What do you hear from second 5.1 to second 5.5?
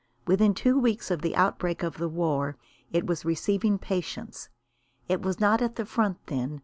was